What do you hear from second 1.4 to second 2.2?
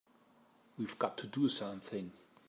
something!